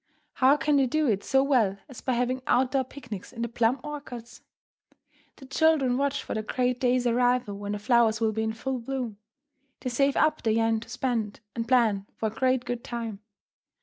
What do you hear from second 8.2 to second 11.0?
be in full bloom. They save up their yen to